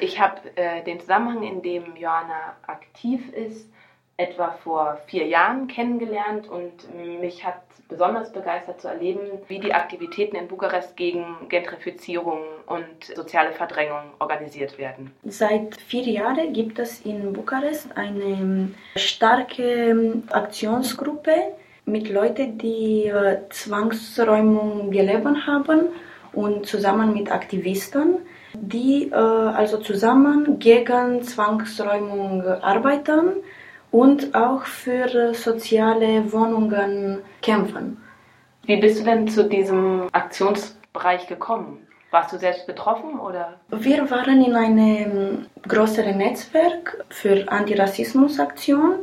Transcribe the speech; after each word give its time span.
Ich 0.00 0.20
habe 0.20 0.40
äh, 0.56 0.82
den 0.84 1.00
Zusammenhang, 1.00 1.42
in 1.42 1.62
dem 1.62 1.96
Johanna 1.96 2.56
aktiv 2.66 3.32
ist, 3.32 3.68
etwa 4.18 4.50
vor 4.64 4.98
vier 5.06 5.26
Jahren 5.26 5.68
kennengelernt 5.68 6.48
und 6.48 6.72
mich 7.20 7.44
hat 7.44 7.60
besonders 7.88 8.32
begeistert 8.32 8.80
zu 8.80 8.88
erleben, 8.88 9.20
wie 9.46 9.58
die 9.58 9.74
Aktivitäten 9.74 10.36
in 10.36 10.48
Bukarest 10.48 10.96
gegen 10.96 11.24
Gentrifizierung 11.48 12.40
und 12.66 13.04
soziale 13.14 13.52
Verdrängung 13.52 14.12
organisiert 14.18 14.78
werden. 14.78 15.12
Seit 15.24 15.76
vier 15.76 16.04
Jahren 16.04 16.52
gibt 16.52 16.78
es 16.78 17.00
in 17.04 17.32
Bukarest 17.32 17.88
eine 17.96 18.70
starke 18.96 20.22
Aktionsgruppe 20.30 21.34
mit 21.84 22.08
Leuten, 22.08 22.58
die 22.58 23.06
äh, 23.06 23.38
Zwangsräumung 23.50 24.90
gelebt 24.90 25.46
haben 25.46 25.88
und 26.32 26.66
zusammen 26.66 27.12
mit 27.12 27.30
Aktivisten, 27.30 28.18
die 28.60 29.10
äh, 29.10 29.14
also 29.14 29.78
zusammen 29.78 30.58
gegen 30.58 31.22
Zwangsräumung 31.22 32.42
arbeiten 32.42 33.42
und 33.90 34.34
auch 34.34 34.62
für 34.62 35.34
soziale 35.34 36.32
Wohnungen 36.32 37.20
kämpfen. 37.42 37.98
Wie 38.64 38.76
bist 38.76 39.00
du 39.00 39.04
denn 39.04 39.28
zu 39.28 39.48
diesem 39.48 40.08
Aktionsbereich 40.12 41.26
gekommen? 41.28 41.86
Warst 42.10 42.32
du 42.32 42.38
selbst 42.38 42.66
betroffen 42.66 43.18
oder? 43.18 43.60
Wir 43.70 44.10
waren 44.10 44.44
in 44.44 44.54
einem 44.54 45.46
größeren 45.68 46.16
Netzwerk 46.16 47.04
für 47.10 47.44
Antirassismusaktion 47.48 49.00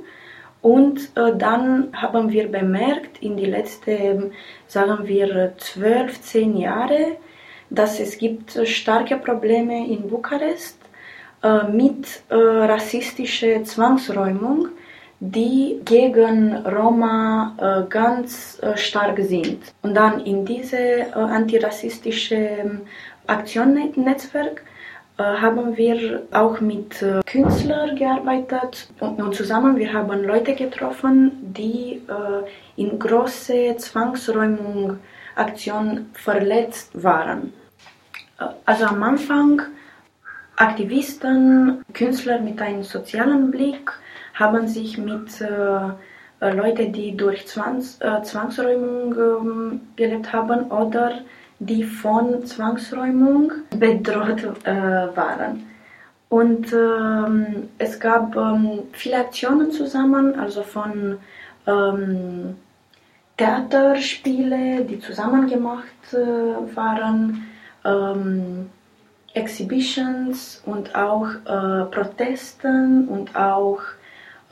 und 0.61 1.11
äh, 1.15 1.35
dann 1.35 1.89
haben 1.93 2.31
wir 2.31 2.49
bemerkt 2.49 3.21
in 3.21 3.35
die 3.35 3.45
letzten, 3.45 4.31
sagen 4.67 5.07
wir, 5.07 5.53
zwölf, 5.57 6.21
zehn 6.21 6.55
Jahre, 6.55 7.17
dass 7.73 7.99
es 7.99 8.17
gibt 8.17 8.59
starke 8.67 9.17
Probleme 9.17 9.87
in 9.87 10.07
Bukarest 10.07 10.77
äh, 11.41 11.63
mit 11.67 12.23
äh, 12.29 12.35
rassistischer 12.35 13.63
Zwangsräumung, 13.63 14.69
die 15.19 15.79
gegen 15.83 16.55
Roma 16.65 17.55
äh, 17.57 17.89
ganz 17.89 18.59
äh, 18.61 18.77
stark 18.77 19.19
sind. 19.21 19.59
Und 19.81 19.95
dann 19.95 20.19
in 20.25 20.45
diese 20.45 20.77
äh, 20.77 21.11
antirassistische 21.13 22.35
ähm, 22.35 22.81
Aktionsnetzwerk 23.25 24.63
äh, 25.17 25.23
haben 25.23 25.75
wir 25.75 26.23
auch 26.31 26.61
mit 26.61 27.01
äh, 27.01 27.21
Künstlern 27.25 27.95
gearbeitet 27.95 28.89
und, 28.99 29.33
zusammen 29.33 29.77
wir 29.77 29.93
haben 29.93 30.23
Leute 30.23 30.53
getroffen, 30.53 31.31
die 31.41 32.03
äh, 32.07 32.81
in 32.81 32.99
große 32.99 33.77
Zwangsräumung 33.77 34.99
Aktion 35.35 36.09
verletzt 36.13 36.91
waren. 37.01 37.53
Also 38.65 38.85
am 38.85 39.03
Anfang 39.03 39.61
Aktivisten, 40.55 41.83
Künstler 41.93 42.39
mit 42.39 42.61
einem 42.61 42.83
sozialen 42.83 43.51
Blick 43.51 43.91
haben 44.35 44.67
sich 44.67 44.97
mit 44.97 45.41
äh, 45.41 46.51
Leuten, 46.51 46.93
die 46.93 47.15
durch 47.15 47.47
Zwangs, 47.47 47.99
äh, 48.01 48.21
Zwangsräumung 48.21 49.13
äh, 49.13 49.79
gelebt 49.95 50.31
haben 50.31 50.71
oder 50.71 51.21
die 51.59 51.83
von 51.83 52.45
Zwangsräumung 52.45 53.51
bedroht 53.77 54.43
äh, 54.65 55.15
waren. 55.15 55.67
Und 56.29 56.73
ähm, 56.73 57.69
es 57.77 57.99
gab 57.99 58.35
ähm, 58.35 58.79
viele 58.91 59.17
Aktionen 59.17 59.71
zusammen, 59.71 60.39
also 60.39 60.63
von 60.63 61.19
ähm, 61.67 62.55
Theaterspiele, 63.37 64.83
die 64.83 64.99
zusammen 64.99 65.47
gemacht 65.47 65.85
äh, 66.11 66.75
waren, 66.75 67.45
ähm, 67.85 68.69
Exhibitions 69.33 70.61
und 70.65 70.95
auch 70.95 71.27
äh, 71.45 71.85
Protesten 71.85 73.07
und 73.07 73.35
auch 73.35 73.79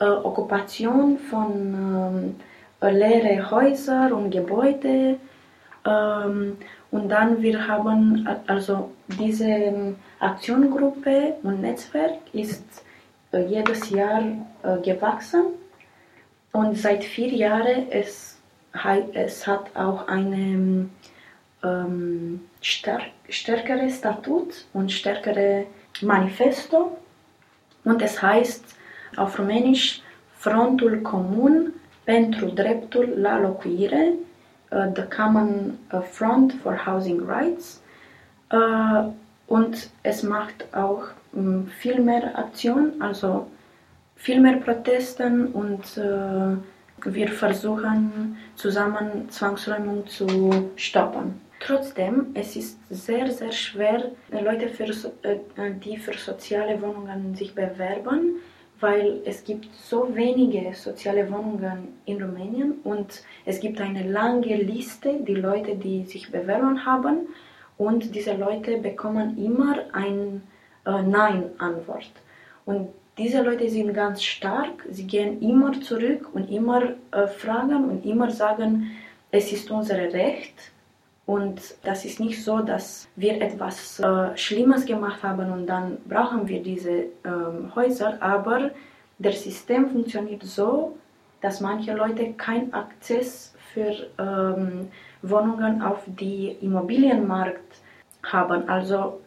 äh, 0.00 0.04
Okkupation 0.04 1.18
von 1.18 2.34
ähm, 2.80 2.90
leeren 2.90 3.50
Häusern 3.50 4.12
und 4.12 4.30
Gebäuden. 4.30 5.16
Ähm, 5.86 6.56
und 6.90 7.08
dann 7.08 7.40
wir 7.40 7.66
haben 7.66 8.28
also 8.46 8.90
diese 9.06 9.94
Aktiongruppe 10.20 11.34
und 11.42 11.60
Netzwerk 11.62 12.18
ist 12.32 12.64
äh, 13.32 13.46
jedes 13.46 13.90
Jahr 13.90 14.22
äh, 14.62 14.78
gewachsen 14.82 15.44
und 16.52 16.76
seit 16.76 17.02
vier 17.02 17.28
Jahren 17.28 17.90
es, 17.90 18.38
es 19.14 19.46
hat 19.46 19.74
auch 19.74 20.06
eine 20.06 20.88
ähm, 21.64 22.40
stärkere 22.62 23.90
Statut 23.90 24.66
und 24.72 24.90
stärkere 24.90 25.66
Manifesto 26.00 26.96
und 27.84 28.00
es 28.02 28.22
heißt 28.22 28.64
auf 29.16 29.38
Rumänisch 29.38 30.00
Frontul 30.38 31.02
Comun 31.02 31.72
pentru 32.04 32.50
dreptul 32.50 33.14
la 33.16 33.38
locuire, 33.38 34.14
uh, 34.72 34.92
the 34.94 35.02
Common 35.02 35.78
Front 36.10 36.52
for 36.62 36.76
Housing 36.76 37.20
Rights. 37.20 37.80
Uh, 38.52 39.12
und 39.46 39.90
es 40.02 40.22
macht 40.22 40.64
auch 40.74 41.04
um, 41.32 41.66
viel 41.66 42.00
mehr 42.00 42.38
Aktion, 42.38 43.00
also 43.00 43.46
viel 44.16 44.40
mehr 44.40 44.56
Protesten 44.56 45.48
und 45.52 45.96
uh, 45.96 46.56
wir 47.04 47.28
versuchen 47.28 48.36
zusammen 48.56 49.28
Zwangsräumung 49.30 50.06
zu 50.06 50.70
stoppen. 50.76 51.40
Trotzdem, 51.64 52.32
es 52.34 52.56
ist 52.56 52.80
sehr, 52.90 53.30
sehr 53.30 53.52
schwer, 53.52 54.10
Leute, 54.32 54.68
für, 54.68 54.86
äh, 55.22 55.38
die 55.84 55.96
für 55.96 56.14
soziale 56.14 56.82
Wohnungen 56.82 57.36
sich 57.36 57.54
bewerben, 57.54 58.40
weil 58.80 59.20
es 59.24 59.44
gibt 59.44 59.72
so 59.72 60.12
wenige 60.12 60.74
soziale 60.74 61.30
Wohnungen 61.30 62.00
in 62.04 62.20
Rumänien 62.20 62.80
und 62.82 63.22
es 63.46 63.60
gibt 63.60 63.80
eine 63.80 64.02
lange 64.02 64.56
Liste, 64.56 65.20
die 65.20 65.36
Leute, 65.36 65.76
die 65.76 66.02
sich 66.02 66.32
bewerben 66.32 66.84
haben 66.84 67.28
und 67.78 68.12
diese 68.12 68.34
Leute 68.34 68.78
bekommen 68.78 69.38
immer 69.38 69.84
eine 69.92 70.40
äh, 70.84 71.00
Nein-Antwort. 71.00 72.10
Und 72.64 72.88
diese 73.18 73.40
Leute 73.40 73.70
sind 73.70 73.94
ganz 73.94 74.24
stark, 74.24 74.84
sie 74.90 75.06
gehen 75.06 75.40
immer 75.40 75.80
zurück 75.80 76.28
und 76.32 76.50
immer 76.50 76.94
äh, 77.12 77.28
fragen 77.28 77.88
und 77.88 78.04
immer 78.04 78.32
sagen, 78.32 78.90
es 79.30 79.52
ist 79.52 79.70
unser 79.70 79.98
Recht 80.12 80.71
und 81.24 81.60
das 81.84 82.04
ist 82.04 82.18
nicht 82.20 82.42
so, 82.42 82.60
dass 82.60 83.08
wir 83.14 83.40
etwas 83.40 84.00
äh, 84.00 84.36
Schlimmes 84.36 84.86
gemacht 84.86 85.22
haben 85.22 85.52
und 85.52 85.66
dann 85.66 85.98
brauchen 86.06 86.48
wir 86.48 86.62
diese 86.62 87.06
ähm, 87.24 87.72
Häuser, 87.74 88.20
aber 88.20 88.70
das 89.18 89.44
System 89.44 89.88
funktioniert 89.90 90.42
so, 90.42 90.98
dass 91.40 91.60
manche 91.60 91.92
Leute 91.94 92.32
keinen 92.32 92.72
Access 92.74 93.54
für 93.72 94.08
ähm, 94.18 94.88
Wohnungen 95.22 95.82
auf 95.82 96.02
die 96.06 96.56
Immobilienmarkt 96.60 97.80
haben. 98.24 98.68
Also 98.68 99.20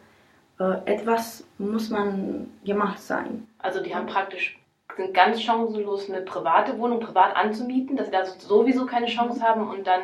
äh, 0.60 0.78
etwas 0.84 1.46
muss 1.58 1.90
man 1.90 2.48
gemacht 2.64 2.98
sein. 2.98 3.46
Also 3.58 3.82
die 3.82 3.94
haben 3.94 4.06
praktisch 4.06 4.58
sind 4.96 5.14
ganz 5.14 5.42
chancenlos 5.42 6.08
eine 6.08 6.22
private 6.22 6.78
Wohnung 6.78 7.00
privat 7.00 7.36
anzumieten, 7.36 7.96
dass 7.96 8.06
sie 8.06 8.12
da 8.12 8.24
sowieso 8.24 8.86
keine 8.86 9.06
Chance 9.06 9.42
haben 9.42 9.68
und 9.68 9.86
dann 9.86 10.00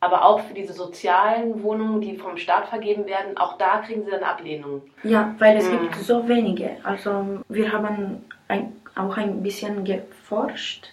aber 0.00 0.24
auch 0.24 0.40
für 0.40 0.54
diese 0.54 0.72
sozialen 0.72 1.62
Wohnungen, 1.62 2.00
die 2.00 2.16
vom 2.16 2.36
Staat 2.36 2.68
vergeben 2.68 3.06
werden, 3.06 3.36
auch 3.36 3.56
da 3.56 3.78
kriegen 3.78 4.04
sie 4.04 4.10
dann 4.10 4.22
Ablehnung. 4.22 4.82
Ja, 5.02 5.34
weil 5.38 5.56
es 5.56 5.70
hm. 5.70 5.80
gibt 5.80 5.96
so 5.96 6.28
wenige. 6.28 6.76
Also 6.82 7.40
wir 7.48 7.72
haben 7.72 8.24
ein, 8.48 8.72
auch 8.94 9.16
ein 9.16 9.42
bisschen 9.42 9.84
geforscht 9.84 10.88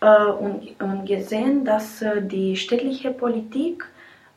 äh, 0.00 0.24
und, 0.24 0.80
und, 0.80 1.06
gesehen, 1.06 1.64
dass 1.64 2.02
äh, 2.02 2.22
die 2.22 2.56
städtliche 2.56 3.12
Politik 3.12 3.84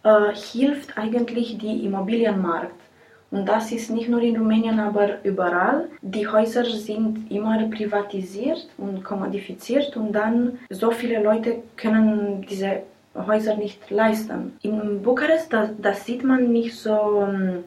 äh, 0.03 0.33
hilft 0.33 0.97
eigentlich 0.97 1.57
die 1.57 1.85
Immobilienmarkt. 1.85 2.83
Und 3.31 3.47
das 3.47 3.71
ist 3.71 3.89
nicht 3.89 4.09
nur 4.09 4.21
in 4.21 4.37
Rumänien, 4.37 4.79
aber 4.79 5.23
überall. 5.23 5.89
Die 6.03 6.27
Häuser 6.27 6.65
sind 6.65 7.31
immer 7.31 7.57
privatisiert 7.67 8.67
und 8.77 9.03
kommodifiziert 9.03 9.97
und 9.97 10.11
dann 10.13 10.59
so 10.69 10.91
viele 10.91 11.19
Leute 11.23 11.63
können 11.75 12.45
diese 12.47 12.83
Häuser 13.15 13.55
nicht 13.55 13.89
leisten. 13.91 14.57
In 14.61 15.01
Bukarest, 15.01 15.53
das, 15.53 15.69
das 15.77 16.05
sieht 16.05 16.23
man 16.23 16.51
nicht 16.51 16.75
so 16.75 17.25
ähm, 17.27 17.63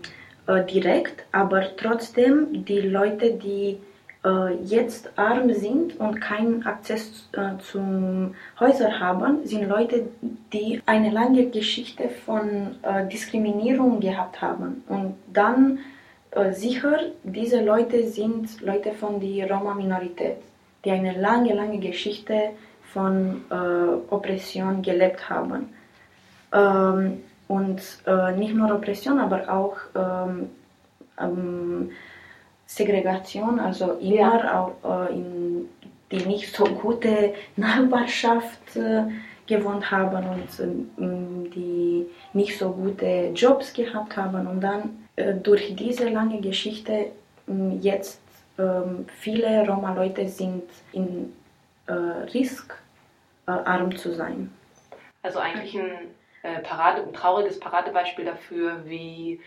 äh, 0.46 0.64
direkt, 0.64 1.25
aber 1.32 1.76
trotzdem 1.76 2.64
die 2.64 2.81
Leute, 2.81 3.32
die 3.32 3.78
äh, 4.25 4.54
jetzt 4.64 5.10
arm 5.16 5.52
sind 5.52 5.98
und 6.00 6.20
keinen 6.20 6.66
Access 6.66 7.28
äh, 7.32 7.58
zu 7.62 8.34
Häusern 8.58 8.98
haben, 8.98 9.46
sind 9.46 9.69
Leute, 9.69 10.08
die 10.52 10.82
eine 10.87 11.10
lange 11.10 11.46
Geschichte 11.46 12.08
von 12.08 12.75
äh, 12.82 13.06
Diskriminierung 13.06 14.00
gehabt 14.00 14.42
haben. 14.42 14.82
Und 14.88 15.14
dann 15.32 15.78
äh, 16.32 16.52
sicher, 16.52 16.99
diese 17.22 17.64
Leute 17.64 18.08
sind 18.08 18.60
Leute 18.62 18.92
von 18.92 19.20
der 19.20 19.49
Roma-Minorität, 19.49 20.38
die 20.84 20.90
eine 20.90 21.20
lange, 21.20 21.54
lange 21.54 21.78
Geschichte 21.78 22.34
haben 22.34 22.50
von 22.93 23.43
äh, 23.50 24.12
Oppression 24.12 24.83
gelebt 24.83 25.29
haben. 25.29 25.69
Ähm, 26.53 27.23
und 27.49 27.81
äh, 28.06 28.33
nicht 28.33 28.55
nur 28.55 28.75
Oppression, 28.75 29.19
aber 29.21 29.49
auch 29.53 29.77
ähm, 29.94 30.50
ähm, 31.21 31.91
Segregation, 32.67 33.61
also 33.61 33.93
immer 34.00 34.44
ja. 34.44 34.61
auch, 34.61 35.09
äh, 35.09 35.15
in 35.15 35.69
die 36.11 36.27
nicht 36.27 36.55
so 36.55 36.65
gute 36.65 37.35
Nachbarschaft 37.56 38.77
äh, 38.77 39.05
gewohnt 39.47 39.91
haben 39.91 40.25
und 40.29 40.61
äh, 40.61 41.50
die 41.55 42.06
nicht 42.33 42.59
so 42.59 42.71
gute 42.71 43.31
Jobs 43.35 43.73
gehabt 43.73 44.17
haben 44.17 44.47
und 44.47 44.61
dann 44.61 45.06
äh, 45.15 45.35
durch 45.35 45.75
diese 45.77 46.09
lange 46.09 46.41
Geschichte 46.41 47.06
jetzt 47.81 48.21
ähm, 48.59 49.06
viele 49.19 49.67
Roma-Leute 49.69 50.29
sind 50.29 50.65
in 50.93 51.33
äh, 51.87 51.93
Risk, 51.93 52.75
äh, 53.47 53.97
zu 53.97 54.15
sein. 54.15 54.53
Also 55.23 55.38
eigentlich 55.38 55.77
ein, 55.79 55.93
äh, 56.43 56.61
Parade, 56.61 57.03
ein 57.03 57.12
trauriges 57.12 57.59
Paradebeispiel 57.61 58.25
dafür, 58.25 58.81
wie 58.85 59.41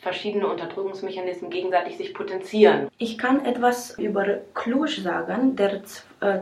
verschiedene 0.00 0.46
Unterdrückungsmechanismen 0.46 1.50
gegenseitig 1.50 1.98
sich 1.98 2.14
potenzieren. 2.14 2.88
Ich 2.96 3.18
kann 3.18 3.44
etwas 3.44 3.98
über 3.98 4.38
Cluj 4.54 4.88
sagen, 4.88 5.54
der 5.54 5.82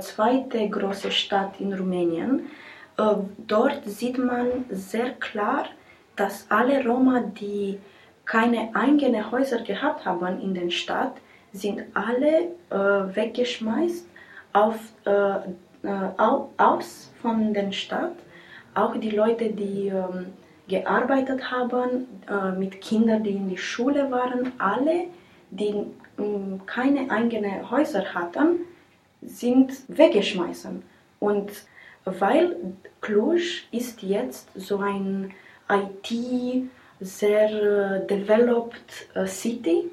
zweite 0.01 0.69
große 0.69 1.11
Stadt 1.11 1.59
in 1.59 1.73
Rumänien. 1.73 2.49
Dort 2.97 3.85
sieht 3.87 4.19
man 4.19 4.67
sehr 4.71 5.11
klar, 5.15 5.67
dass 6.15 6.49
alle 6.49 6.87
Roma, 6.87 7.23
die 7.41 7.81
keine 8.25 8.71
eigenen 8.75 9.33
Häuser 9.33 9.63
gehabt 9.63 10.05
haben 10.05 10.41
in 10.41 10.55
der 10.55 10.71
Stadt, 10.71 11.17
sind 11.53 11.83
alle 11.95 12.53
äh, 12.71 13.17
weggeschmeißt 13.17 14.07
auf, 14.53 14.77
äh, 15.05 15.11
äh 15.83 16.11
aus 16.57 17.13
von 17.21 17.55
der 17.55 17.73
Stadt. 17.73 18.17
Auch 18.75 18.97
die 18.97 19.11
Leute, 19.11 19.51
die 19.51 19.89
ähm, 19.89 20.27
gearbeitet 20.69 21.51
haben, 21.51 22.07
äh, 22.29 22.53
mit 22.53 22.81
Kindern, 22.81 23.25
die 23.25 23.33
in 23.33 23.49
die 23.49 23.59
Schule 23.59 24.11
waren, 24.11 24.53
alle, 24.59 25.07
die 25.51 25.75
ähm, 26.19 26.61
keine 26.67 27.11
eigenen 27.11 27.71
Häuser 27.71 28.15
hatten, 28.15 28.61
sind 29.23 29.73
weggeschmissen. 29.89 30.83
Und 31.19 31.51
weil 32.05 32.57
Cluj 33.01 33.41
ist 33.73 34.03
jetzt 34.03 34.49
so 34.55 34.79
ein 34.79 35.33
IT 35.69 36.69
sehr 37.01 38.01
developed 38.01 39.09
City 39.27 39.91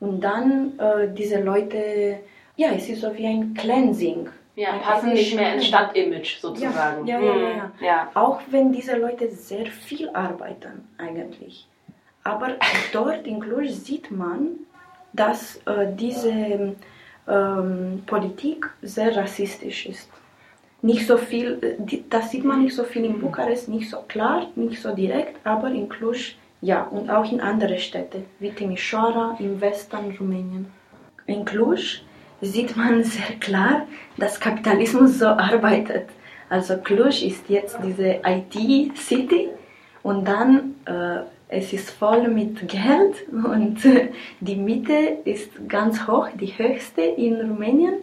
und 0.00 0.20
dann 0.20 0.78
äh, 0.78 1.12
diese 1.12 1.40
Leute, 1.40 2.18
ja, 2.56 2.68
es 2.72 2.88
ist 2.88 3.00
so 3.00 3.16
wie 3.16 3.26
ein 3.26 3.54
Cleansing. 3.54 4.28
Ja, 4.56 4.74
passen 4.74 5.12
nicht 5.12 5.34
mehr 5.34 5.54
ins 5.54 5.66
Stadtimage 5.66 6.36
sozusagen. 6.40 7.06
Ja, 7.06 7.18
ja, 7.18 7.36
ja, 7.36 7.48
ja, 7.48 7.72
ja. 7.80 8.10
Auch 8.14 8.40
wenn 8.50 8.72
diese 8.72 8.96
Leute 8.96 9.28
sehr 9.28 9.66
viel 9.66 10.08
arbeiten 10.10 10.86
eigentlich. 10.96 11.66
Aber 12.22 12.50
dort 12.92 13.26
in 13.26 13.40
Cluj 13.40 13.68
sieht 13.68 14.12
man, 14.12 14.50
dass 15.12 15.56
äh, 15.66 15.92
diese 15.92 16.76
ähm, 17.28 18.02
Politik 18.06 18.70
sehr 18.82 19.16
rassistisch 19.16 19.86
ist. 19.86 20.08
Nicht 20.82 21.06
so 21.06 21.16
viel, 21.16 21.76
das 22.10 22.30
sieht 22.30 22.44
man 22.44 22.62
nicht 22.62 22.76
so 22.76 22.84
viel 22.84 23.04
in 23.06 23.18
Bukarest, 23.18 23.68
nicht 23.68 23.88
so 23.88 24.02
klar, 24.06 24.48
nicht 24.54 24.80
so 24.82 24.94
direkt, 24.94 25.44
aber 25.44 25.68
in 25.68 25.88
Cluj 25.88 26.34
ja, 26.60 26.82
und 26.84 27.10
auch 27.10 27.30
in 27.30 27.40
andere 27.40 27.78
Städte, 27.78 28.22
wie 28.38 28.50
Timișoara 28.50 29.36
im 29.38 29.60
Westen 29.60 30.16
Rumänien. 30.18 30.66
In 31.26 31.44
Cluj 31.44 32.00
sieht 32.44 32.76
man 32.76 33.04
sehr 33.04 33.36
klar, 33.40 33.86
dass 34.16 34.40
Kapitalismus 34.40 35.18
so 35.18 35.26
arbeitet. 35.26 36.08
Also 36.48 36.76
Cluj 36.76 37.24
ist 37.26 37.48
jetzt 37.48 37.78
diese 37.84 38.20
IT-City 38.24 39.48
und 40.02 40.26
dann 40.26 40.74
äh, 40.86 41.22
es 41.48 41.72
ist 41.72 41.90
voll 41.90 42.28
mit 42.28 42.68
Geld 42.68 43.28
und 43.32 43.78
die 44.40 44.56
Miete 44.56 45.18
ist 45.24 45.68
ganz 45.68 46.06
hoch, 46.06 46.28
die 46.34 46.56
höchste 46.58 47.02
in 47.02 47.40
Rumänien. 47.40 47.94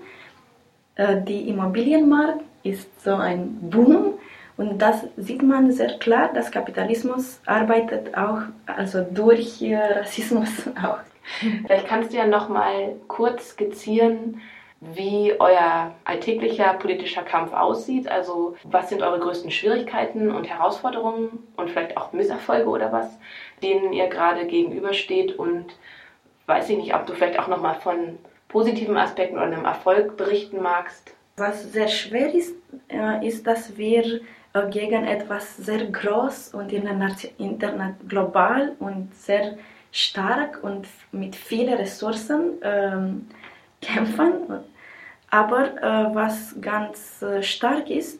Äh, 0.95 1.21
die 1.21 1.49
Immobilienmarkt 1.49 2.41
ist 2.63 3.03
so 3.03 3.15
ein 3.15 3.57
Boom 3.69 4.13
und 4.57 4.79
das 4.79 5.05
sieht 5.17 5.41
man 5.41 5.71
sehr 5.71 5.97
klar, 5.97 6.31
dass 6.33 6.51
Kapitalismus 6.51 7.41
arbeitet 7.45 8.15
auch 8.15 8.41
also 8.65 9.01
durch 9.01 9.63
Rassismus 9.63 10.49
auch. 10.83 11.10
Vielleicht 11.65 11.87
kannst 11.87 12.13
du 12.13 12.17
ja 12.17 12.27
noch 12.27 12.49
mal 12.49 12.95
kurz 13.07 13.51
skizzieren, 13.51 14.41
wie 14.81 15.33
euer 15.39 15.93
alltäglicher 16.05 16.73
politischer 16.73 17.21
Kampf 17.21 17.53
aussieht. 17.53 18.09
Also 18.09 18.55
was 18.63 18.89
sind 18.89 19.03
eure 19.03 19.19
größten 19.19 19.51
Schwierigkeiten 19.51 20.31
und 20.31 20.49
Herausforderungen 20.49 21.47
und 21.55 21.69
vielleicht 21.69 21.97
auch 21.97 22.13
Misserfolge 22.13 22.67
oder 22.67 22.91
was, 22.91 23.19
denen 23.61 23.93
ihr 23.93 24.07
gerade 24.07 24.47
gegenübersteht 24.47 25.37
und 25.37 25.67
weiß 26.47 26.69
ich 26.69 26.77
nicht, 26.77 26.95
ob 26.95 27.05
du 27.05 27.13
vielleicht 27.13 27.37
auch 27.37 27.47
noch 27.47 27.61
mal 27.61 27.75
von 27.75 28.17
positiven 28.47 28.97
Aspekten 28.97 29.35
oder 29.35 29.45
einem 29.45 29.65
Erfolg 29.65 30.17
berichten 30.17 30.61
magst. 30.61 31.13
Was 31.37 31.71
sehr 31.71 31.87
schwer 31.87 32.33
ist, 32.33 32.55
äh, 32.89 33.25
ist, 33.25 33.45
dass 33.47 33.77
wir 33.77 34.21
äh, 34.53 34.69
gegen 34.69 35.05
etwas 35.05 35.57
sehr 35.57 35.85
groß 35.85 36.55
und 36.55 36.73
internet 36.73 38.09
global 38.09 38.75
und 38.79 39.13
sehr 39.15 39.57
stark 39.91 40.63
und 40.63 40.87
mit 41.11 41.35
vielen 41.35 41.73
Ressourcen 41.73 42.53
ähm, 42.61 43.27
kämpfen. 43.81 44.61
Aber 45.29 45.77
äh, 45.81 46.15
was 46.15 46.55
ganz 46.59 47.21
äh, 47.21 47.41
stark 47.41 47.89
ist, 47.89 48.19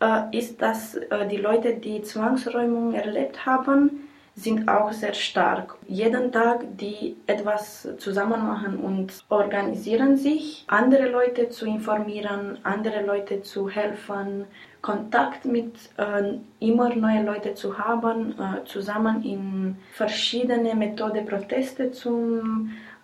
äh, 0.00 0.36
ist, 0.36 0.60
dass 0.60 0.94
äh, 0.94 1.26
die 1.28 1.38
Leute, 1.38 1.74
die 1.74 2.02
Zwangsräumung 2.02 2.94
erlebt 2.94 3.46
haben, 3.46 4.08
sind 4.36 4.68
auch 4.68 4.92
sehr 4.92 5.14
stark. 5.14 5.76
Jeden 5.86 6.32
Tag, 6.32 6.64
die 6.76 7.16
etwas 7.26 7.88
zusammen 7.98 8.44
machen 8.44 8.78
und 8.78 9.24
organisieren 9.28 10.16
sich, 10.16 10.64
andere 10.66 11.08
Leute 11.08 11.50
zu 11.50 11.66
informieren, 11.66 12.58
andere 12.64 13.04
Leute 13.04 13.42
zu 13.42 13.68
helfen, 13.68 14.46
Kontakt 14.82 15.46
mit 15.46 15.74
äh, 15.96 16.34
immer 16.58 16.94
neuen 16.94 17.24
Leuten 17.24 17.56
zu 17.56 17.78
haben, 17.78 18.32
äh, 18.32 18.64
zusammen 18.66 19.22
in 19.22 19.76
verschiedene 19.92 20.74
Methoden 20.74 21.24
Proteste 21.24 21.90
zu 21.90 22.42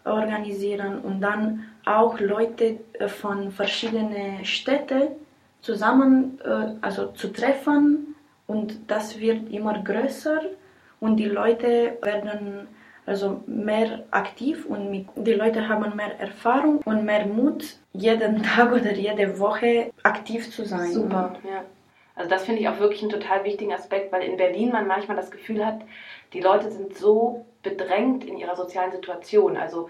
organisieren 0.05 1.01
und 1.01 1.21
dann 1.21 1.65
auch 1.87 2.19
Leute 2.21 2.81
äh, 2.99 3.09
von 3.09 3.51
verschiedenen 3.51 4.45
Städten 4.45 5.09
zusammen 5.63 6.39
äh, 6.45 6.75
also 6.81 7.09
zu 7.13 7.29
treffen 7.29 8.15
und 8.47 8.79
das 8.91 9.19
wird 9.19 9.51
immer 9.51 9.83
größer 9.83 10.41
und 11.01 11.17
die 11.17 11.27
Leute 11.27 11.99
werden 12.03 12.69
also 13.07 13.43
mehr 13.47 14.05
aktiv 14.11 14.67
und 14.67 15.09
die 15.17 15.33
Leute 15.33 15.69
haben 15.69 15.97
mehr 15.97 16.21
Erfahrung 16.21 16.79
und 16.85 17.05
mehr 17.05 17.27
Mut, 17.27 17.77
jeden 17.93 18.43
Tag 18.43 18.73
oder 18.73 18.93
jede 18.93 19.39
Woche 19.39 19.91
aktiv 20.03 20.51
zu 20.51 20.65
sein. 20.65 20.93
Super, 20.93 21.33
ja. 21.45 21.65
Also 22.15 22.29
das 22.29 22.45
finde 22.45 22.61
ich 22.61 22.69
auch 22.69 22.79
wirklich 22.79 23.03
einen 23.03 23.11
total 23.11 23.45
wichtigen 23.45 23.73
Aspekt, 23.73 24.13
weil 24.13 24.23
in 24.23 24.37
Berlin 24.37 24.71
man 24.73 24.87
manchmal 24.87 25.17
das 25.17 25.31
Gefühl 25.31 25.65
hat, 25.65 25.81
die 26.35 26.41
Leute 26.41 26.71
sind 26.71 26.97
so 26.97 27.47
bedrängt 27.63 28.25
in 28.25 28.37
ihrer 28.37 28.57
sozialen 28.57 28.93
Situation. 28.93 29.57
Also 29.57 29.89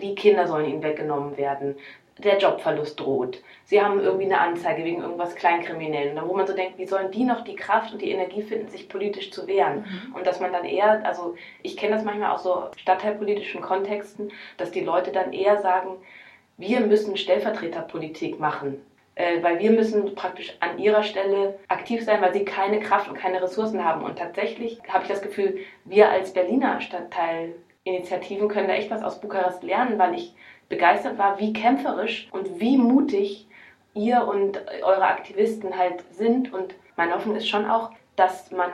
die 0.00 0.14
Kinder 0.14 0.46
sollen 0.46 0.66
ihnen 0.66 0.82
weggenommen 0.82 1.36
werden 1.36 1.76
der 2.18 2.38
Jobverlust 2.38 2.98
droht. 2.98 3.42
Sie 3.64 3.82
haben 3.82 4.00
irgendwie 4.00 4.24
eine 4.24 4.40
Anzeige 4.40 4.84
wegen 4.84 5.02
irgendwas 5.02 5.34
Kleinkriminellen, 5.34 6.18
wo 6.26 6.34
man 6.34 6.46
so 6.46 6.54
denkt, 6.54 6.78
wie 6.78 6.86
sollen 6.86 7.10
die 7.10 7.24
noch 7.24 7.44
die 7.44 7.56
Kraft 7.56 7.92
und 7.92 8.02
die 8.02 8.10
Energie 8.10 8.42
finden, 8.42 8.68
sich 8.68 8.88
politisch 8.88 9.30
zu 9.30 9.46
wehren? 9.46 9.84
Mhm. 10.06 10.14
Und 10.14 10.26
dass 10.26 10.40
man 10.40 10.52
dann 10.52 10.64
eher, 10.64 11.04
also 11.04 11.34
ich 11.62 11.76
kenne 11.76 11.94
das 11.94 12.04
manchmal 12.04 12.32
aus 12.32 12.42
so 12.42 12.68
stadtteilpolitischen 12.76 13.60
Kontexten, 13.60 14.32
dass 14.56 14.70
die 14.70 14.80
Leute 14.80 15.12
dann 15.12 15.32
eher 15.32 15.60
sagen, 15.60 15.96
wir 16.56 16.80
müssen 16.80 17.16
Stellvertreterpolitik 17.16 18.40
machen. 18.40 18.80
Äh, 19.18 19.42
weil 19.42 19.58
wir 19.58 19.72
müssen 19.72 20.14
praktisch 20.14 20.56
an 20.60 20.78
ihrer 20.78 21.02
Stelle 21.02 21.58
aktiv 21.66 22.04
sein, 22.04 22.22
weil 22.22 22.32
sie 22.32 22.44
keine 22.44 22.78
Kraft 22.78 23.08
und 23.08 23.18
keine 23.18 23.42
Ressourcen 23.42 23.84
haben. 23.84 24.04
Und 24.04 24.16
tatsächlich 24.16 24.78
habe 24.88 25.02
ich 25.02 25.10
das 25.10 25.22
Gefühl, 25.22 25.58
wir 25.84 26.08
als 26.08 26.32
Berliner 26.32 26.80
Stadtteilinitiativen 26.80 28.48
können 28.48 28.68
da 28.68 28.74
echt 28.74 28.92
was 28.92 29.02
aus 29.02 29.20
Bukarest 29.20 29.64
lernen, 29.64 29.98
weil 29.98 30.14
ich 30.14 30.34
begeistert 30.68 31.18
war, 31.18 31.38
wie 31.38 31.52
kämpferisch 31.52 32.28
und 32.30 32.60
wie 32.60 32.76
mutig 32.76 33.46
ihr 33.94 34.26
und 34.26 34.60
eure 34.82 35.06
Aktivisten 35.06 35.76
halt 35.76 36.04
sind. 36.12 36.52
Und 36.52 36.74
meine 36.96 37.14
Hoffnung 37.14 37.36
ist 37.36 37.48
schon 37.48 37.68
auch, 37.68 37.90
dass 38.16 38.50
man 38.50 38.70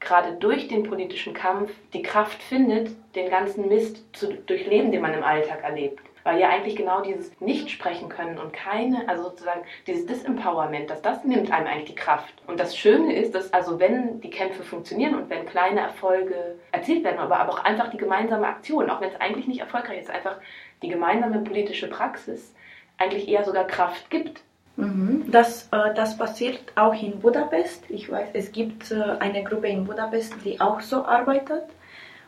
gerade 0.00 0.32
durch 0.34 0.68
den 0.68 0.82
politischen 0.82 1.34
Kampf 1.34 1.72
die 1.92 2.02
Kraft 2.02 2.42
findet, 2.42 2.90
den 3.14 3.30
ganzen 3.30 3.68
Mist 3.68 4.04
zu 4.16 4.32
durchleben, 4.32 4.92
den 4.92 5.00
man 5.00 5.14
im 5.14 5.24
Alltag 5.24 5.62
erlebt. 5.62 6.00
Weil 6.26 6.40
ja 6.40 6.48
eigentlich 6.48 6.74
genau 6.74 7.02
dieses 7.02 7.30
Nicht-Sprechen 7.40 8.08
können 8.08 8.36
und 8.38 8.52
keine, 8.52 9.08
also 9.08 9.22
sozusagen 9.22 9.60
dieses 9.86 10.06
Disempowerment, 10.06 10.90
dass 10.90 11.00
das 11.00 11.22
nimmt 11.22 11.52
einem 11.52 11.68
eigentlich 11.68 11.90
die 11.90 11.94
Kraft. 11.94 12.34
Und 12.48 12.58
das 12.58 12.76
Schöne 12.76 13.14
ist, 13.14 13.32
dass 13.32 13.52
also 13.52 13.78
wenn 13.78 14.20
die 14.20 14.30
Kämpfe 14.30 14.64
funktionieren 14.64 15.14
und 15.14 15.30
wenn 15.30 15.46
kleine 15.46 15.78
Erfolge 15.78 16.56
erzielt 16.72 17.04
werden, 17.04 17.20
aber, 17.20 17.38
aber 17.38 17.52
auch 17.52 17.64
einfach 17.64 17.90
die 17.90 17.96
gemeinsame 17.96 18.48
Aktion, 18.48 18.90
auch 18.90 19.00
wenn 19.00 19.10
es 19.10 19.20
eigentlich 19.20 19.46
nicht 19.46 19.60
erfolgreich 19.60 20.00
ist, 20.00 20.10
einfach 20.10 20.38
die 20.82 20.88
gemeinsame 20.88 21.42
politische 21.42 21.86
Praxis 21.86 22.52
eigentlich 22.98 23.28
eher 23.28 23.44
sogar 23.44 23.64
Kraft 23.68 24.10
gibt. 24.10 24.40
Mhm. 24.74 25.26
Das, 25.30 25.68
äh, 25.70 25.94
das 25.94 26.18
passiert 26.18 26.58
auch 26.74 27.00
in 27.00 27.20
Budapest. 27.20 27.84
Ich 27.88 28.10
weiß, 28.10 28.30
es 28.32 28.50
gibt 28.50 28.90
äh, 28.90 29.00
eine 29.20 29.44
Gruppe 29.44 29.68
in 29.68 29.84
Budapest, 29.84 30.34
die 30.44 30.60
auch 30.60 30.80
so 30.80 31.04
arbeitet. 31.04 31.66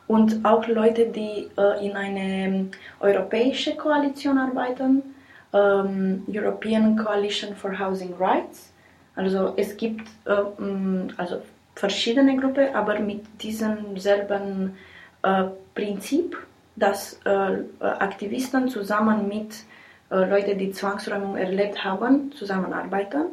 Und 0.08 0.44
auch 0.44 0.66
Leute, 0.66 1.06
die 1.06 1.48
äh, 1.56 1.86
in 1.86 1.94
einer 1.94 2.20
ähm, 2.20 2.70
europäischen 3.00 3.76
Koalition 3.76 4.38
arbeiten, 4.38 5.02
ähm, 5.52 6.24
European 6.26 6.96
Coalition 6.96 7.54
for 7.54 7.78
Housing 7.78 8.14
Rights. 8.18 8.72
Also 9.14 9.52
es 9.56 9.76
gibt 9.76 10.08
äh, 10.24 10.62
mm, 10.62 11.12
also 11.18 11.42
verschiedene 11.74 12.36
Gruppen, 12.36 12.74
aber 12.74 12.98
mit 12.98 13.22
diesem 13.42 13.98
selben 13.98 14.76
äh, 15.22 15.44
Prinzip, 15.74 16.36
dass 16.74 17.20
äh, 17.24 17.58
Aktivisten 17.80 18.68
zusammen 18.68 19.28
mit 19.28 19.64
äh, 20.10 20.24
Leuten, 20.24 20.58
die 20.58 20.72
Zwangsräumung 20.72 21.36
erlebt 21.36 21.84
haben, 21.84 22.32
zusammenarbeiten. 22.32 23.26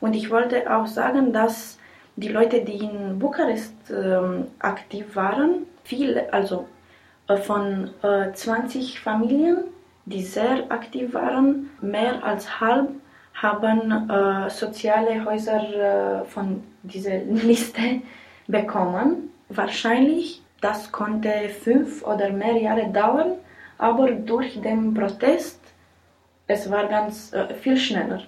Und 0.00 0.14
ich 0.14 0.30
wollte 0.30 0.74
auch 0.74 0.86
sagen, 0.86 1.32
dass 1.32 1.78
die 2.16 2.28
Leute, 2.28 2.64
die 2.64 2.78
in 2.78 3.18
Bukarest 3.18 3.74
ähm, 3.90 4.46
aktiv 4.58 5.14
waren, 5.14 5.66
viele, 5.86 6.32
also 6.32 6.66
äh, 7.28 7.36
von 7.36 7.90
äh, 8.02 8.32
20 8.32 9.00
Familien, 9.00 9.64
die 10.04 10.22
sehr 10.22 10.70
aktiv 10.70 11.14
waren, 11.14 11.70
mehr 11.80 12.22
als 12.22 12.60
halb 12.60 12.88
haben 13.34 14.08
äh, 14.08 14.48
soziale 14.50 15.24
Häuser 15.24 16.22
äh, 16.22 16.24
von 16.24 16.62
dieser 16.82 17.18
Liste 17.18 18.02
bekommen. 18.46 19.30
Wahrscheinlich, 19.48 20.42
das 20.60 20.90
konnte 20.90 21.50
fünf 21.62 22.02
oder 22.04 22.30
mehr 22.30 22.56
Jahre 22.56 22.90
dauern, 22.90 23.32
aber 23.78 24.10
durch 24.10 24.60
den 24.60 24.94
Protest, 24.94 25.60
es 26.46 26.70
war 26.70 26.86
ganz 26.86 27.32
äh, 27.32 27.52
viel 27.54 27.76
schneller. 27.76 28.22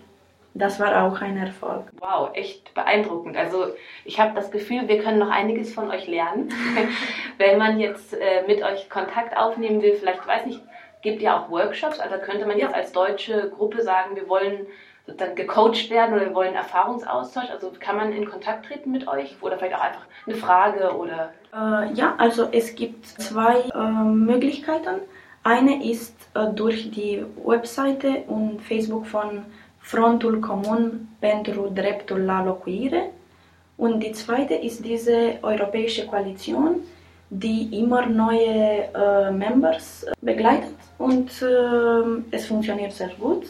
Das 0.54 0.80
war 0.80 1.04
auch 1.04 1.20
ein 1.20 1.36
Erfolg. 1.36 1.84
Wow, 2.00 2.30
echt 2.34 2.74
beeindruckend. 2.74 3.36
Also 3.36 3.66
ich 4.04 4.18
habe 4.18 4.34
das 4.34 4.50
Gefühl, 4.50 4.88
wir 4.88 5.02
können 5.02 5.18
noch 5.18 5.30
einiges 5.30 5.72
von 5.72 5.90
euch 5.90 6.06
lernen. 6.06 6.52
Wenn 7.38 7.58
man 7.58 7.78
jetzt 7.78 8.14
äh, 8.14 8.44
mit 8.46 8.62
euch 8.62 8.88
Kontakt 8.90 9.36
aufnehmen 9.36 9.82
will, 9.82 9.94
vielleicht, 9.94 10.26
weiß 10.26 10.46
nicht, 10.46 10.60
gibt 11.02 11.22
ja 11.22 11.38
auch 11.38 11.50
Workshops, 11.50 12.00
also 12.00 12.16
könnte 12.16 12.46
man 12.46 12.58
jetzt 12.58 12.74
als 12.74 12.92
deutsche 12.92 13.50
Gruppe 13.50 13.82
sagen, 13.82 14.16
wir 14.16 14.28
wollen 14.28 14.66
dann 15.16 15.34
gecoacht 15.34 15.90
werden 15.90 16.14
oder 16.14 16.26
wir 16.26 16.34
wollen 16.34 16.54
Erfahrungsaustausch? 16.54 17.50
Also 17.50 17.72
kann 17.78 17.96
man 17.96 18.12
in 18.12 18.28
Kontakt 18.28 18.66
treten 18.66 18.90
mit 18.90 19.08
euch 19.08 19.36
oder 19.40 19.58
vielleicht 19.58 19.74
auch 19.74 19.84
einfach 19.84 20.06
eine 20.26 20.36
Frage 20.36 20.96
oder? 20.96 21.32
Äh, 21.54 21.92
ja, 21.94 22.14
also 22.18 22.48
es 22.52 22.74
gibt 22.74 23.06
zwei 23.06 23.60
äh, 23.74 23.78
Möglichkeiten. 23.78 25.00
Eine 25.44 25.88
ist 25.88 26.14
äh, 26.34 26.52
durch 26.52 26.90
die 26.90 27.24
Webseite 27.42 28.24
und 28.26 28.60
Facebook 28.60 29.06
von 29.06 29.46
Frontul 29.88 30.38
Comun 30.40 31.08
pentru 31.18 31.70
Dreptul 31.72 32.18
la 32.18 32.42
Locuire 32.42 33.10
und 33.76 34.02
die 34.02 34.12
zweite 34.12 34.54
ist 34.54 34.84
diese 34.84 35.38
europäische 35.40 36.04
Koalition, 36.04 36.82
die 37.30 37.68
immer 37.80 38.06
neue 38.06 38.84
äh, 38.92 39.30
Members 39.30 40.04
begleitet 40.20 40.76
und 40.98 41.30
äh, 41.40 42.36
es 42.36 42.46
funktioniert 42.46 42.92
sehr 42.92 43.12
gut. 43.18 43.46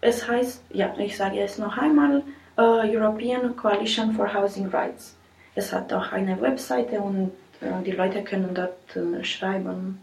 Es 0.00 0.26
heißt, 0.26 0.62
ja, 0.72 0.94
ich 0.98 1.16
sage 1.16 1.40
es 1.40 1.58
noch 1.58 1.76
einmal, 1.76 2.22
uh, 2.58 2.82
European 2.84 3.54
Coalition 3.54 4.12
for 4.12 4.32
Housing 4.32 4.68
Rights. 4.68 5.14
Es 5.54 5.70
hat 5.72 5.92
auch 5.92 6.12
eine 6.12 6.40
Webseite 6.40 7.00
und 7.00 7.30
uh, 7.62 7.82
die 7.84 7.92
Leute 7.92 8.22
können 8.22 8.54
dort 8.54 8.96
uh, 8.96 9.22
schreiben. 9.22 9.98